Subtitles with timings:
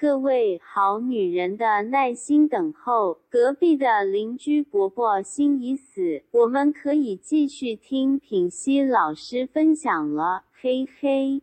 [0.00, 3.18] 各位好女人的耐心等候。
[3.28, 11.42] 隔壁的邻居伯伯心已死，我们可以继续听品熙老师分享了，嘿嘿。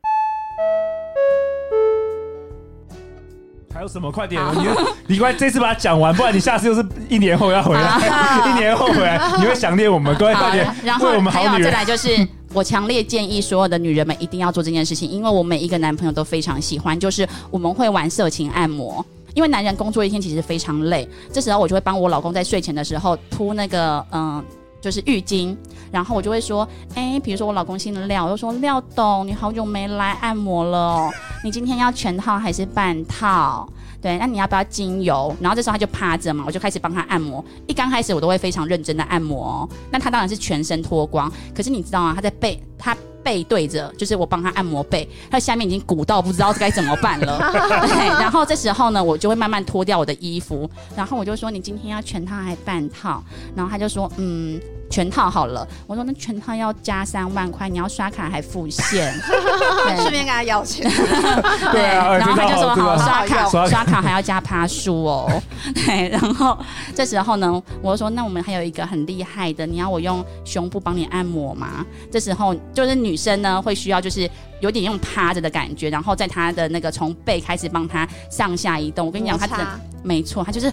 [3.78, 4.12] 还有什么？
[4.12, 4.42] 快点！
[4.56, 8.00] 你你快这次把它讲完，不然你下次又是一年后要回来，
[8.50, 10.68] 一年后回来你会想念我们，各位快点。
[10.84, 12.28] 然后我们好女人再来就是。
[12.54, 19.06] 我强烈建议所有的女人们一定要做这件事情，因为我每一个男朋友都非常喜欢，就是我们会玩色情按摩。
[19.36, 24.44] 因为男人工作一天其实非常累，这时候我就会帮我老公在睡前的时候铺那个嗯，
[24.82, 25.56] 就是浴巾，
[25.92, 31.12] 然后我就会说，哎，比如说我老公姓廖，我就说廖董，你好久没来按摩了哦，
[31.48, 33.66] 你今天要全套还是半套？
[34.02, 35.34] 对，那你要不要精油？
[35.40, 37.44] 然后这时候他就趴着嘛，我就开始帮他按摩。
[37.68, 41.32] 一刚开始我都会非常认真的按摩，那他当然是全身脱光。
[41.56, 42.12] 可是你知道吗？
[42.14, 42.94] 他在背，他
[43.28, 47.38] 背对着，就是我帮他按摩背，他下面已经鼓到不知道该怎么办了。
[47.86, 53.22] 对，然后这时候呢，我就会慢慢脱掉我的衣服，然后我就说：“你今天要全套还半套？”
[53.54, 54.58] 然后他就说：“嗯。”
[54.90, 59.14] 全套好了，我说那全套要加三万块，你要刷卡还付现，
[60.00, 60.90] 顺便跟他要钱。
[61.74, 65.44] 对，然后他就说好刷卡，刷卡还要加趴数哦。
[65.76, 66.58] 对，然后
[66.96, 71.86] 这时候呢，我就说那我们还有一个很厉害的，你要我用胸部帮你按摩吗？
[72.10, 74.30] 这时候就是女生呢会需要就是
[74.62, 79.08] 有点用趴着的感觉，然后在他的那个从背开始帮他上下移动。
[79.08, 79.68] 我跟你讲，她的
[80.04, 80.72] 没错，他就是。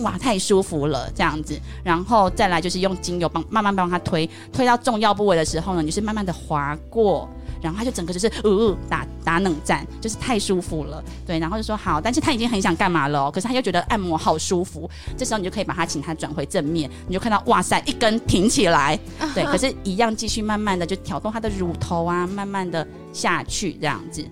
[0.00, 7.30] 哇，太舒服了，这样子，然后再来就是用精油帮慢慢帮他推，推到重要部位的时候呢，你就是慢慢的划过，
[7.62, 18.98] 然后他就整个就是呃打打冷战，就是太舒服了，对，然后就说好，但是他已经很想干嘛了，可是他又觉得按摩好舒服，这时候你就可以把他请他转回正面，你就看到哇塞，一根挺起来，
[19.34, 24.24] 对，可是一样继续慢慢的就挑动他的乳头啊，慢慢的下去这样子。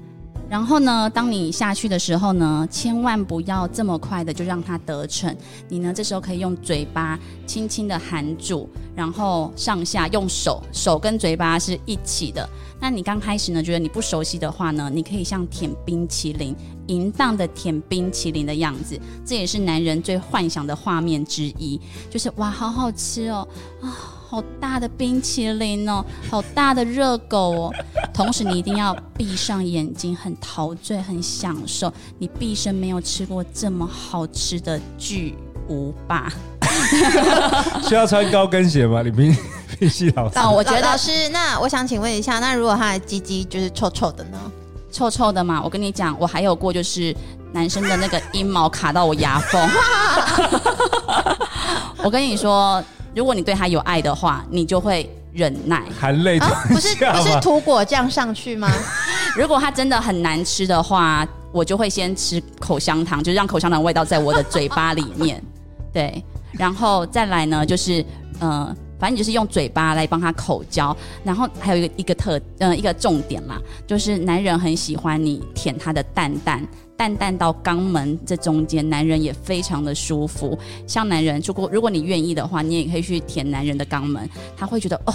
[0.52, 5.34] 然后呢，当你下去的时候呢，千万不要这么快的就让它得逞。
[5.66, 12.46] 你呢，这时候可以用嘴巴轻轻的含住，然后上下用手，手跟嘴巴是一起的。
[12.78, 16.54] 那你刚开始呢，觉得你不熟悉的话呢，你可以像舔冰淇淋，
[16.88, 21.80] 淫荡的舔冰淇淋的样子，这也是男人最幻想的画面之一，
[22.10, 23.48] 就是哇，好好吃哦，
[23.80, 24.11] 啊。
[24.32, 27.74] 好大的冰淇淋哦，好大的热狗哦。
[28.14, 31.92] 同时，你一定要闭上眼睛，很陶醉，很享受。
[32.18, 35.34] 你毕生没有吃过这么好吃的巨
[35.68, 36.32] 无霸。
[37.86, 39.02] 需要穿高跟鞋吗？
[39.02, 39.36] 李冰
[39.78, 40.38] 冰熙老师。
[40.38, 41.28] 哦，我觉得是。
[41.28, 44.38] 那我想请问一下，那如果他的鸡鸡就是臭臭的呢？
[44.90, 45.60] 臭臭的嘛？
[45.62, 47.14] 我跟你讲，我还有过就是
[47.52, 49.68] 男生的那个阴毛卡到我牙缝。
[52.02, 52.82] 我跟你说。
[53.14, 58.68] 如果你对他有爱的话，你就会忍耐，含泪、啊、不是不是涂果酱上去吗？
[59.36, 65.42] 如果他真的很难吃的话，我就会先吃口香糖，就是让口香糖味道在我的嘴巴里面。
[65.92, 66.22] 对，
[66.52, 68.04] 然后再来呢，就是
[68.40, 70.96] 呃，反正你就是用嘴巴来帮他口交。
[71.22, 76.66] 然后还有一个一个特呃一个重点啦，就是男人很喜欢你舔他的蛋蛋。
[76.96, 80.58] 淡淡到肛门这中间，男人也非常的舒服。
[80.86, 85.14] 像男人，如果如果你愿意的话，你也可以去舔男人的肛门，他会觉得哦，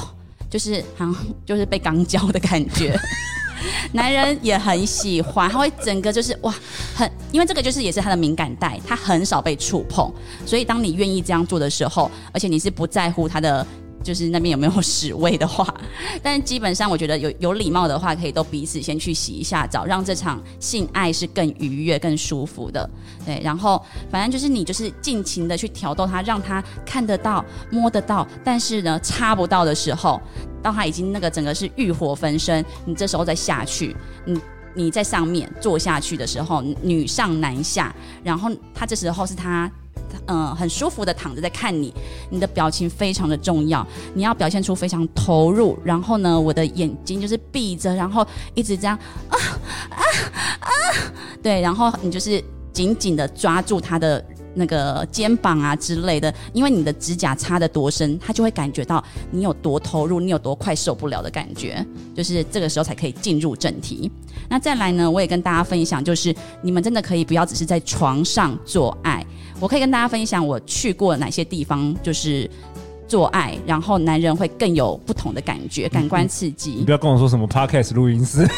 [0.50, 1.16] 就是好像
[1.46, 2.98] 就是被肛交的感觉。
[3.94, 6.54] 男人也很喜欢，他会整个就是哇，
[6.94, 10.12] 很因为这个就是也是他的敏感带，他很少被触碰，
[10.46, 13.66] 所以当你愿意这样做的时候，而且你是不在乎他的。
[14.08, 15.68] 就是那边有没有屎味的话，
[16.24, 22.90] 但基本上我觉得有有礼貌的话，可以都彼此先去洗一下澡，让这场性爱是更愉悦、更舒服的。
[23.26, 30.22] 对，然后反正就是你就是尽情的去挑逗他，让他看得到、摸得到，但是呢插不到的时候，
[30.64, 33.94] 到他已经那个整个是欲火焚身，你这时候再下去，
[34.24, 34.40] 你
[34.74, 37.94] 你在上面坐下去的时候，女上男下，
[38.24, 39.70] 然后他这时候是他。
[40.28, 41.94] 嗯，很舒服的躺着在看你，
[42.30, 45.78] 你的表情非常的重要，你要表现出非常投入。
[45.84, 48.98] 然后呢，我的眼睛就是闭着，然后一直这样
[49.30, 49.38] 啊
[49.90, 50.02] 啊
[50.60, 50.70] 啊，
[51.42, 54.24] 对，然后你就是紧紧的抓住他的
[54.54, 61.86] 那个肩膀啊之类的，因为你的指甲插得多深，他就会感觉到你有多投入，你有多快受不了的感觉，
[62.16, 64.12] 就是这个时候才可以进入正题。
[64.50, 69.26] 那再来呢，我也跟大家分享，就是你们真的可以不要只是在床上做爱。
[69.60, 72.50] 我可以跟大家分享我去过哪些地方，就是
[73.08, 76.72] 做爱，然后男人会更有不同的感觉，感官刺激。
[76.72, 78.48] 你不要跟我说什么 podcast 录音室。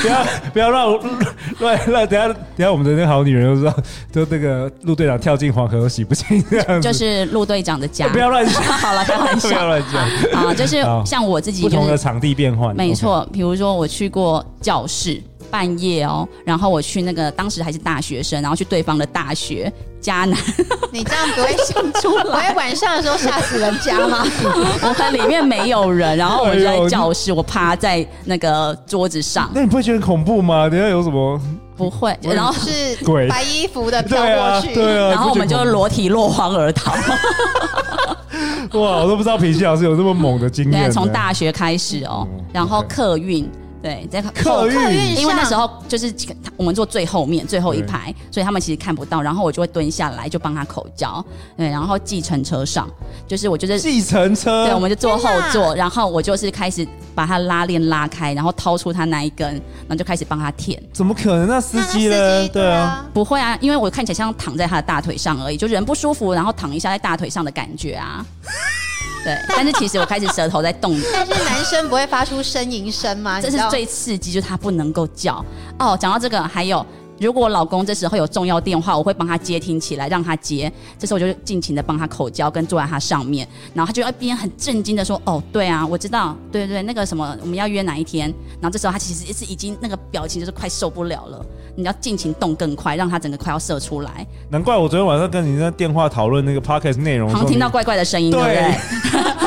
[0.00, 1.02] 不要不要让我
[1.58, 3.82] 乱乱，等下等下我们的那个好女人就说，
[4.12, 8.08] 就那个陆队长跳进黄河都洗不清这样子，就是陆队长的家。
[8.08, 10.02] 不要乱讲， 好了，开玩笑，不要乱讲
[10.44, 13.26] 啊，就是像我自己、就是，不同的场地变换，没错。
[13.32, 15.20] 比如说我去过教室。
[15.52, 19.70] 半夜哦，然后我去那个当时还是大学生，然后去对方的大学
[20.00, 20.34] 迦南。
[20.90, 22.24] 你这样不会想出来？
[22.24, 24.24] 不会晚上的时候吓死人家吗？
[24.82, 29.50] 我看里面没有人，然后我就在教室，我趴在那个桌子上。
[29.54, 30.70] 那你不会觉得恐怖吗？
[30.70, 31.38] 等下有什么？
[31.76, 36.94] 不会，然后是鬼白衣服的飘过去，对啊，对啊，然后我们就裸体落荒而逃。
[38.78, 40.84] 哇，我都不知道品熙老师有这么猛的经验。
[40.84, 43.46] 对，从大学开始哦，嗯、然后客运。
[43.82, 46.14] 对，在客运，因为那时候就是
[46.56, 49.20] 我们坐最后面最后一排，所以他们其实看不到。
[49.20, 51.24] 然后我就会蹲下来，就帮他口交。
[51.56, 52.88] 对，然后计程车上，
[53.26, 55.74] 就是我就是计程车，对，我们就坐后座。
[55.74, 60.80] 然后我就是开始把他拉链拉开，然后掏出他那一根，然后就开始帮他舔。
[60.92, 61.48] 怎么可能？
[61.48, 62.48] 那司机呢？
[62.50, 68.24] 对啊，不会啊，因为我看起来像躺在他的大腿上而已，就人不舒服，然后躺一下在大腿上的感觉啊。
[69.24, 70.98] 对，但是其实我开始舌头在动。
[71.12, 73.40] 但是男生不会发出呻吟声吗？
[73.40, 75.44] 这是最刺激，就是他不能够叫。
[75.78, 76.84] 哦，讲到这个，还有。
[77.22, 80.70] 如果我老公这时候有重要电话，我会帮他接听起来，让他接。
[80.98, 88.26] 这时候我就尽情的帮他口交，跟坐在他上面，然后他就一边很震惊的说：“哦，对啊，我知道，对对对，那个什么，我们要约哪一天？”
[88.60, 91.44] 然后这时候他其实也是已经那个表情就是快受不了了，
[91.76, 94.26] 你要尽情动更快，让他整个快要射出来。
[94.50, 98.54] 难怪我昨天晚上跟你在电话讨论那个 podcast 内容，好像听到怪怪的声音，对不对？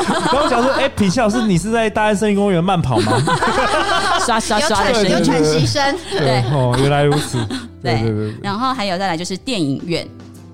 [0.06, 3.12] 然后我想说，哎、欸，品熙老师，你是在大安森林公园慢跑吗？
[4.24, 7.38] 刷刷刷的声音，有喘息声，对哦，原来如此。
[7.82, 10.06] 对，对，对，然后还有再来就是电影院，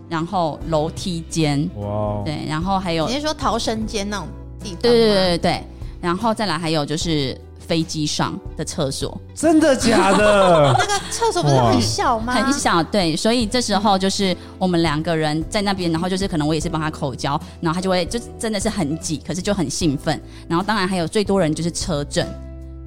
[0.08, 4.26] 然后楼梯间，哇、哦，对，然后还有你是说逃生间那种
[4.62, 4.78] 地方？
[4.82, 5.64] 对对对对对，
[6.00, 10.74] 然后再来还有就是飞机上的厕所，真的假的？
[10.78, 12.34] 那个厕所不是很小吗？
[12.34, 22.26] 很小，对，所以这时候就是我们两个人在那边，然后就是可能我也是帮他口交，然后他就会就真的是很挤，可是就很兴奋，然后当然还有最多人就是车震，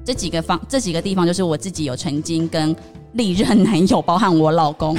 [0.04, 2.76] 这几个方这几个地方就是我自己有曾经跟。
[3.12, 4.96] 历任男友，包含我老公，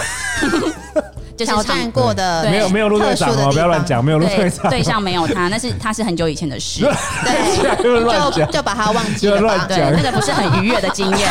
[1.38, 6.82] 就是挑战过的，没有没有陆队长哦，不要乱讲，没有陆队长，对象没有他，那是他是很久以前的事，
[7.24, 7.78] 对，
[8.40, 11.30] 就就把他忘记了吧，对，那个不是很愉悦的经验。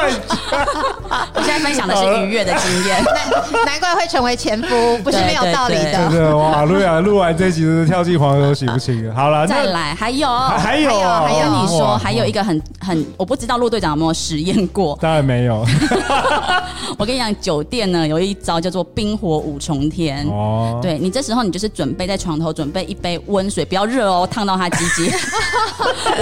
[1.34, 3.02] 我现在分享的是愉悦的经验，
[3.66, 6.08] 难难怪会成为前夫，不是没有道理的。
[6.10, 9.12] 对对哇，录完录完这集是跳进黄河都洗不清。
[9.14, 14.98] 好了，再来，还有还有还有，你说还有一个很很，我不知道陆队长有没有实验过？
[15.00, 15.64] 当然没有。
[16.98, 20.26] 我跟你讲，酒店呢有一招叫做冰火五重天。
[20.28, 25.10] 哦，对你这时候你就是准备在床头准备一杯温水，不要热哦，烫到他鸡鸡。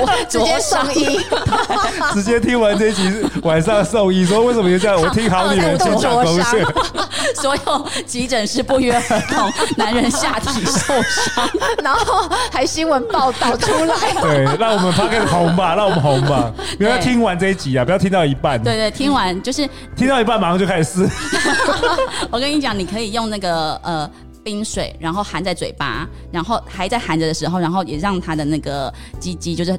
[0.00, 1.18] 我直接上衣。
[2.12, 3.02] 直接听完这集，
[3.42, 5.00] 晚上送医说为什么就这样？
[5.00, 6.64] 我听好女人情场攻略，
[7.34, 11.48] 所有急诊室不约而同，男人下体受伤，
[11.82, 13.94] 然后还新闻报道出来。
[14.20, 16.52] 对，让我们发个红吧，让我们红吧。
[16.78, 18.62] 不要听完这一集啊，不要听到一半。
[18.62, 21.08] 对对，听完就是听到一半马上就开始撕。
[22.30, 24.10] 我跟你讲，你可以用那个呃
[24.42, 29.78] 冰水，然后含在嘴巴，然后还在含着的时候，然后也让他的那个鸡鸡就是。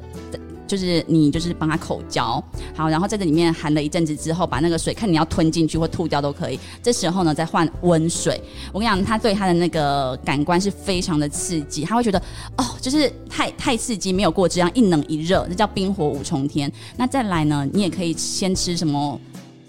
[0.70, 2.42] 就是你就是帮他口交，
[2.76, 6.60] 好，然后在这里面含了一阵子之后，把那个水看你要吞进去或吐掉都可以。
[6.84, 8.40] 这时候呢，再换温水。
[8.72, 12.22] 我跟你讲，他对他的那个感官是非常的刺激，他会觉得
[12.56, 16.72] 哦，就是太太刺激，没有过这样一冷一热，这叫冰火五重天。
[16.96, 19.20] 那再来呢，你也可以先吃什么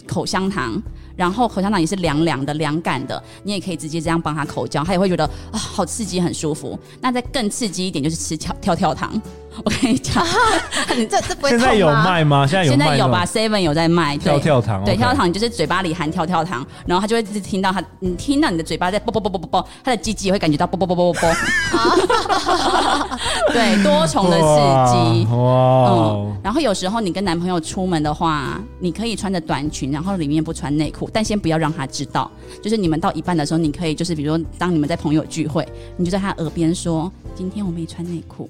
[0.07, 0.81] 口香糖。
[1.17, 6.79] 然后口香糖也是凉凉的、凉感的，你也可以直接这样帮他口交，他也会觉得啊、好刺激，很舒服。
[6.99, 9.21] 那再更刺激一点，就是吃跳跳跳糖。
[9.65, 10.25] 我跟你讲，
[10.97, 12.47] 你这这不会现在有卖吗？
[12.47, 21.31] 现在有卖，现在有吧？Seven 有在卖跳跳糖，对，跳跳糖你就是嘴巴里含跳跳糖，然后他就会一直听到他，你听到你的嘴巴在啵啵啵啵啵啵，他的鸡鸡也会感觉到啵啵啵啵啵啵。
[23.53, 25.91] 对，多重的刺激哇！
[25.91, 31.11] 嗯，然后有时候你跟男朋友出门的话，你可以穿着短裙，然后里面不穿内裤。
[31.13, 32.31] 但先不要让他知道，
[32.63, 35.67] 就是你们到一半的时候，你可以就是比如说，当你们在朋友聚会，
[35.97, 38.49] 你就在他耳边说：“今天我没穿内裤。”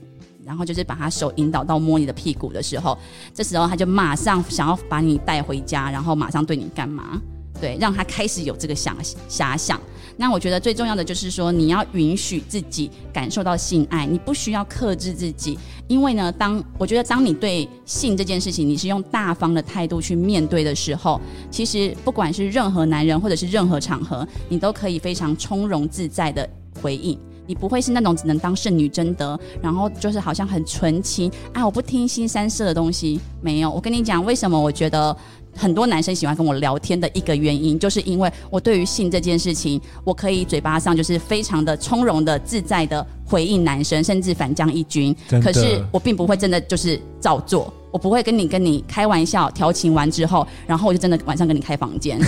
[0.51, 2.99] 然后就是把他手引导到摸你的屁股的时候，
[3.33, 7.23] 这时候他就马上想要把你带回家，然后马上对你干嘛？
[7.61, 8.97] 对，让他开始有这个想
[9.29, 9.81] 遐想。
[10.17, 26.49] 那我觉得最重要的就是说，你要允许自己感受到性爱，你不需要克制自己，因为呢，当我觉得当你对性这件事情，你是用大方的态度去面对的时候，其实不管是任何男人或者是任何场合，你都可以非常从容自在的
[26.83, 27.17] 回应。
[27.47, 33.21] 你不会是那种只能当圣女贞德，然后就是好像很纯情啊，我不听新三色的东西。
[33.41, 35.17] 没有，我跟你讲，为什么我觉得
[35.57, 45.15] 很多男生喜欢跟我聊天的一个原因，就是因为我对于性这件事情，我可以嘴巴上就是非常的从容的、自在的回应男生，甚至反将一军。
[45.43, 47.73] 可是我并不会真的就是照做。
[47.93, 52.21] 我不会跟你跟你开玩笑调情完之后，然后我就真的晚上跟你开房间。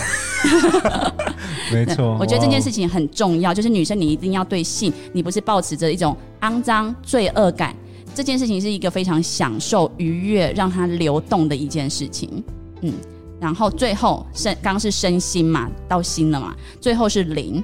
[1.70, 7.76] 没错，我觉得这件事情很重要，就是女生你一定要对性，你不是抱持着一种肮脏罪恶感，
[8.14, 12.42] 这件事情是一个非常享受、愉悦、让它流动的一件事情。
[12.80, 12.92] 嗯，
[13.40, 17.62] 然后最后身刚刚是身心嘛，到心了嘛，最后是灵，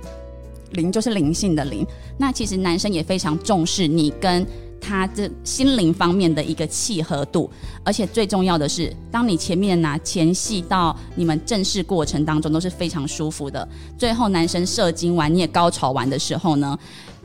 [0.72, 1.86] 灵就是灵性的灵。
[2.18, 4.46] 那其实男生也非常重视你跟。
[4.80, 7.50] 他这心灵方面的一个契合度，
[7.84, 16.78] 而且最重要的是，当你前面拿前戏到你们正式过程当中都是非常舒服的，最后男生射精完你也高潮完的时候呢，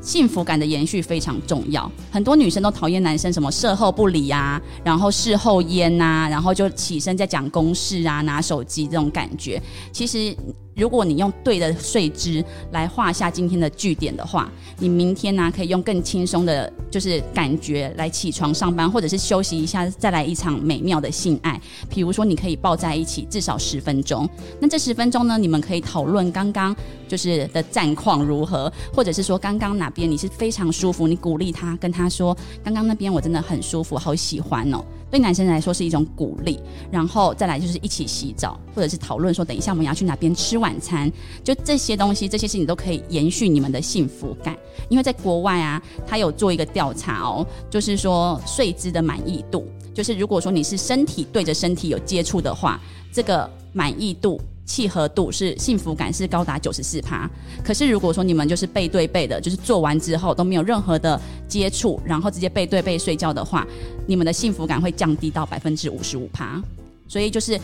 [0.04, 1.90] 幸福感的延续非常重要。
[2.12, 10.36] 很多女生都讨厌男生什么事后不理啊，然后事后烟呐、然后就起身在讲公事啊，拿手机这种感觉，其实。
[10.76, 21.62] 如果你用对的睡姿来画下今天的句点的话，你明天呢、可以用更轻松的，就是感觉来起床上班，或者是休息一下，再来一场美妙的性爱。
[21.88, 24.28] 比如说，你可以抱在一起至少十分钟。
[24.60, 26.76] 那这十分钟呢，你们可以讨论刚刚
[27.08, 34.84] 就是的战况如何，或者是说刚刚哪边你是非常舒服，你鼓励他，跟他说刚刚那边我真的很舒服，好喜欢哦。
[35.10, 36.60] 对男生来说是一种鼓励，
[36.92, 41.12] 然后再来就是一起洗澡，或者是讨论说等一下我们要去哪边吃晚餐，
[41.44, 44.58] 就这些东西，这些事情都可以延续你们的幸福感。
[44.90, 52.82] 因为在国外啊，他有做一个调查哦，就是说睡姿的满意度，就是如果说你是身体对着身体有接触的话，
[53.12, 54.42] 这个满意度。
[54.66, 57.30] 契合度是幸福感是高达九十四趴，
[57.64, 63.68] 可是如果说你们就是背对背的，就是做完之后都没有任何的接触，然后直接背对背睡觉的话，
[64.08, 66.62] 你们的幸福感会降低到百分之五十五趴。
[67.08, 67.60] 所以就是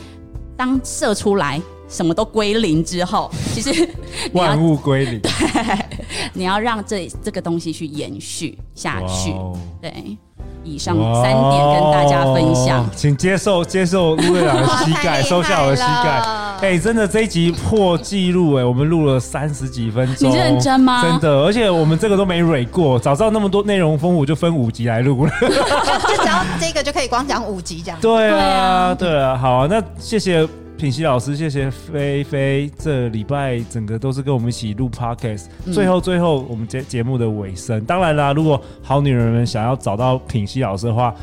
[0.57, 3.89] 当射出来什么都归零之后，其实
[4.33, 5.31] 万物归零， 对，
[6.33, 9.33] 你要让这这个东西去延续下去，
[9.81, 10.17] 对。
[10.69, 16.21] 以上三点跟大家分享，请接受接受陆队长的膝盖， 收下我的膝盖。
[16.61, 21.01] 哎、欸，真的这一集破纪录哎，我们录了三十几分钟，你认真吗？
[21.01, 25.31] 真的，而且我们这个都没蕊过，早知道那么多内容丰富，就分五集来录了。
[25.41, 25.47] 就
[26.21, 27.97] 只要这个就可以光讲五集这样。
[28.01, 30.47] 对啊，对啊，好啊，那谢谢。
[30.79, 35.47] 品熙老师，谢谢菲菲，这礼拜整个都是跟我们一起录 podcast。
[35.73, 41.13] 最后，最后我们节节目的尾声，当然啦，如果好女人们想要找到品熙老师的话，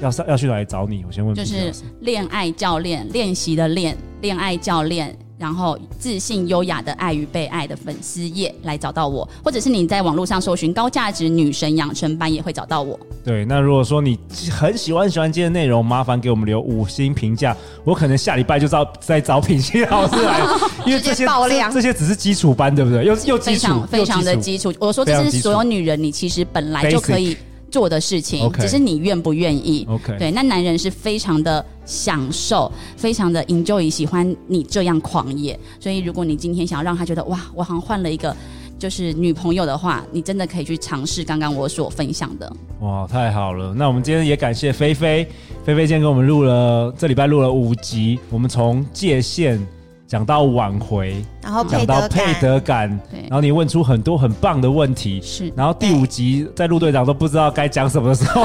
[0.00, 1.04] 要上要去哪里找你？
[1.04, 1.34] 我先问。
[1.34, 5.18] 就是恋爱教练，练习的练，恋爱教练。
[5.40, 13.00] 然后自信优雅的爱与被爱的粉丝页来找到我，或者是你在网络上搜寻高价值女神养成班也会找到我。
[13.24, 14.18] 对，那如果说你
[14.50, 17.56] 很喜欢喜欢今天的内容，麻烦给我们留五星评价。
[17.84, 20.40] 我可能下礼拜就找再找品熙老师来，
[20.84, 23.02] 因为这些 这，这些只是基础班，对不对？
[23.06, 24.70] 又又基础，非常非常的基础。
[24.78, 27.34] 我说这是所有女人，你其实本来就可以。
[27.70, 28.60] 做的事情，okay.
[28.60, 29.86] 只是你愿不愿意。
[29.88, 35.58] OK，对，那男人是非常的享受，非常的 enjoy，喜欢你这样狂野。
[35.78, 38.34] 所以，如果你今天想要让他觉得哇，我好像换了一个
[38.78, 42.52] 就是女朋友的话，你真的可以去尝试刚刚我所分享的。
[42.80, 43.72] 哇，太好了！
[43.74, 45.26] 那我们今天也感谢菲菲，
[45.64, 49.64] 菲菲今天给我们录了这礼拜录了五集，我们从界限。
[50.10, 58.44] 讲到挽回，然后讲到配得感，然后你问出很多很棒的问题，是，然后第五集在陆队长都不知道该讲什么的时候，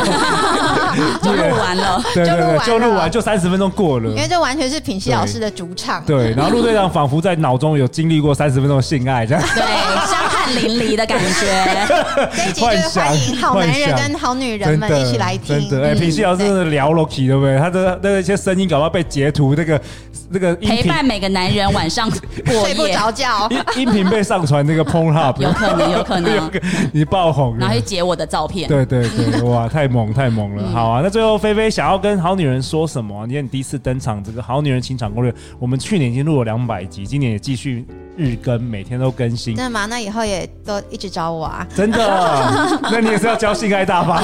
[1.24, 9.64] 就录完了， 对对对，就录完就三十分钟过了，因为这完全是品熙老师的主场，对，然后陆队长仿佛在脑中有经历过三十分钟的性爱这样，对，
[10.06, 10.15] 香
[10.46, 11.88] 汗淋漓的感觉，
[12.36, 17.58] 这一集就是欢迎好男人跟好女人们一起来听，真的，哎，品熙老师真的聊 Loki 对不对？
[17.58, 19.80] 他的那些声音搞不好被截图那个。
[20.28, 22.20] 那个陪伴每个男人晚上过
[22.54, 23.48] 夜， 睡不着觉，
[23.78, 26.52] 音频被上传那个 Pornhub，有可能，有可能，
[26.92, 33.28] 你爆红，然后去截我的照片，对对对，哇，太猛太猛了，嗯、好啊，那最后菲菲想要跟好女人说什么？
[33.28, 37.86] 你看你第一次登场，这个好女人情场攻略，我们去年已经录了两百集，今年也继续。
[38.18, 39.86] 日更，每天都更新，真的吗？
[39.86, 41.68] 那以后也都一直找我啊！
[41.76, 44.22] 真的， 那你也是要教性爱大法？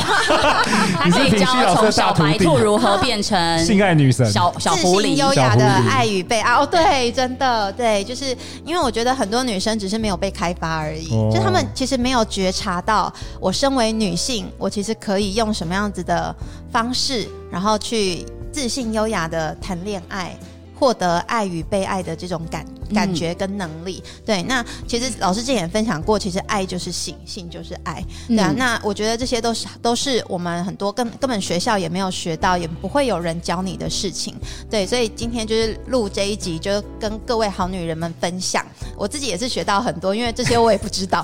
[1.05, 4.25] 你是品熙老师从小白兔如何变成性爱女神？
[4.31, 6.53] 小小狐狸，优雅的爱爱与被爱。
[6.53, 16.33] 哦，对，真的对，就是因为我觉得很多女生只是没有被开发而已，哦、就她们其实没有觉察到，我身为女性，我其实可以用什么样子的
[16.71, 20.35] 方式，然后去自信优雅的谈恋爱。
[20.73, 24.43] 获得爱与被爱的这种感感觉跟能力，嗯、对。
[24.43, 28.49] 那其实老师之前也分享过，其实爱就是性，性就是爱，对啊。
[28.51, 34.35] 嗯、那我觉得这些都是都是我们很多根根本学校也没有学到，也不会有人教你的事情，
[34.69, 34.85] 对。
[34.85, 38.65] 所以今天就是录这一集，就跟各位好女人们分享。
[38.97, 41.23] 我自己也是学到很多，因为这些我也不知道。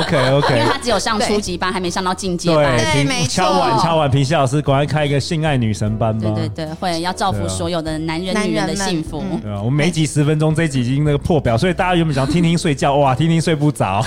[0.00, 2.76] OK OK，因为他只有上初级班，还没上到进阶班。
[2.76, 3.28] 对，没错。
[3.28, 6.30] 敲碗敲碗，平西老师，果然开一个性爱女神班吧。
[6.34, 8.16] 对对对，会要造福所有的男。
[8.16, 14.04] 男人女人的幸福，对啊，我们每集十分钟，这一集已经那个破表，所以大家原本想听听睡觉， 哇，听听睡不着，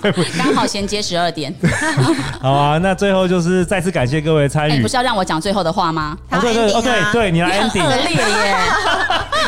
[0.38, 1.54] 刚好衔接十二点。
[2.40, 4.80] 好啊，那最后就是再次感谢各位参与。
[4.80, 6.16] 不是要让我讲最后的话吗？
[6.40, 7.84] 对对对对，你来 ending。
[7.84, 8.56] 恶劣耶，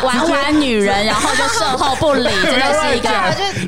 [0.03, 3.09] 玩玩女人，然后就售后不理，真的是一个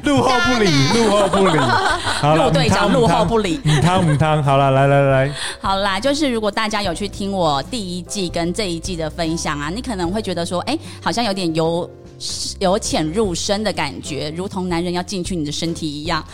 [0.02, 1.58] 路后不理，路后不理。
[1.58, 4.42] 好了，队长路后不理，母汤母汤。
[4.42, 10.24] 好了，来来来，好啦，就是如果大家有去听我第一季跟这一季的分享啊，你可能会。
[10.24, 11.86] 觉得说，哎，好像有点由
[12.58, 16.24] 由浅入深的感觉，如同男人要进去你的身体一样，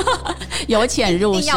[0.68, 1.54] 由浅入深。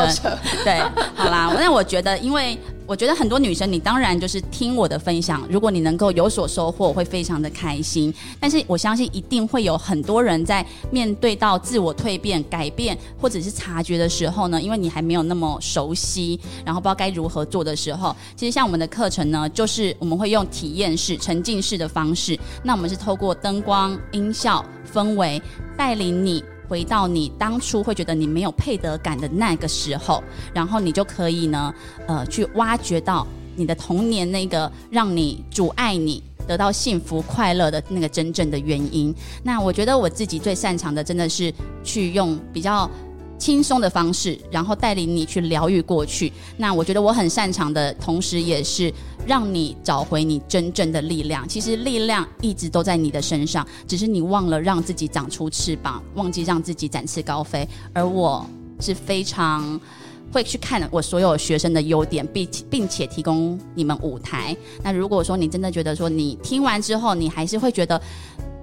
[0.63, 0.79] 对，
[1.15, 2.57] 好啦，那我觉得，因为。
[2.85, 8.13] 我觉得很多女生，你当然就是听我的分享，如果你能够有所收获，会非常的开心。
[8.39, 24.63] 但是我相信一定会有很多人在面对到自我蜕变、改变或者是察觉的时候呢，因为你还没有那么熟悉，然后不知道该如何做的时候，其实像我们的课程呢，就是我们会用体验式、沉浸式的方式，那我们是透过灯光、音效、
[24.93, 25.41] 氛围
[25.77, 26.43] 带领你。
[26.67, 31.73] 回到你当初会觉得你没有配得感的那个时候，然后你就可以呢，
[32.07, 39.13] 呃，去挖掘到你的童年那个让你阻碍你得到幸福快乐的那个真正的原因。
[39.43, 41.53] 那我觉得我自己最擅长的，真的是
[41.83, 42.89] 去用比较。
[43.39, 46.31] 轻松的方式，然后带领你去疗愈过去。
[46.55, 48.93] 那我觉得我很擅长的，同时也是
[49.25, 51.47] 让你找回你真正的力量。
[51.47, 57.67] 其实力量一直都在你的身上，只是你忘了让自己长出翅膀，忘记让自己展翅高飞。
[57.93, 58.45] 而我
[58.79, 59.79] 是非常
[60.31, 64.55] 会去看我所有学生的优点，并并且提供你们舞台。
[64.83, 68.01] 那如果说你真的觉得说你听完之后，你还是会觉得。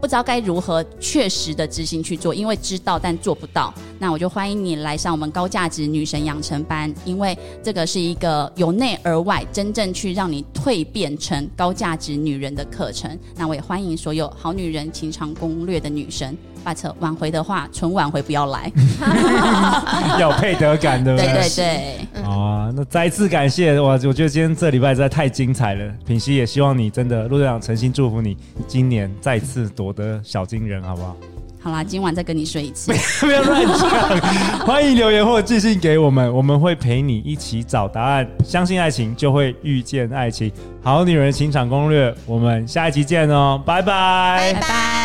[0.00, 13.14] 不知道该如何确实的执行去做，因为知道但做不到，那我就欢迎你来上我们高价值女神养成班，因为这个是一个由内而外真正去让你蜕变成高价值女人的课程。
[13.36, 16.34] 那我也欢迎所有好女人情场攻略的女神。
[16.62, 18.70] 把车挽回的话，纯挽回不要来，
[20.18, 21.16] 要配得感的。
[21.16, 23.92] 对对对，好啊，那再次感谢哇！
[23.92, 25.92] 我觉得今天这礼拜实在太精彩了。
[26.06, 31.16] 品熙也希望你真的，陆队长诚心祝福你，今年再次夺得小金人，好不好？
[31.62, 32.90] 好啦，今晚再跟你睡一次。
[33.20, 38.26] 不要乱讲，欢迎留言或寄信给我们，我们会陪你一起找答案。
[38.42, 40.50] 相信爱情，就会遇见爱情。
[40.82, 44.99] 好女人情场攻略，我们下一集见哦，拜拜，拜拜。